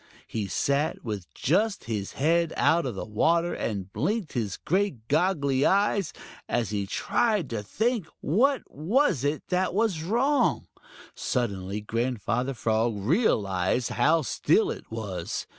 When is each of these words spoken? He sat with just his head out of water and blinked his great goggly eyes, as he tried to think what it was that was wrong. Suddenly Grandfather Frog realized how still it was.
He 0.25 0.47
sat 0.47 1.03
with 1.05 1.31
just 1.31 1.83
his 1.83 2.13
head 2.13 2.53
out 2.57 2.87
of 2.87 2.95
water 3.07 3.53
and 3.53 3.93
blinked 3.93 4.33
his 4.33 4.57
great 4.57 5.07
goggly 5.07 5.63
eyes, 5.63 6.11
as 6.49 6.71
he 6.71 6.87
tried 6.87 7.51
to 7.51 7.61
think 7.61 8.07
what 8.19 8.61
it 8.61 8.71
was 8.71 9.21
that 9.49 9.75
was 9.75 10.01
wrong. 10.01 10.65
Suddenly 11.13 11.81
Grandfather 11.81 12.55
Frog 12.55 12.95
realized 12.97 13.89
how 13.89 14.23
still 14.23 14.71
it 14.71 14.89
was. 14.89 15.45